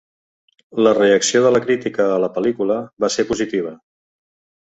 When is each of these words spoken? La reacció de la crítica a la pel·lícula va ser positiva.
La 0.85 0.93
reacció 0.97 1.41
de 1.43 1.51
la 1.55 1.61
crítica 1.65 2.07
a 2.13 2.15
la 2.23 2.29
pel·lícula 2.39 2.79
va 3.05 3.11
ser 3.17 3.27
positiva. 3.33 3.75